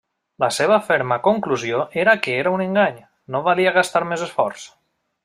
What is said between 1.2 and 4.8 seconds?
conclusió era que era un engany, no valia gastar més esforç.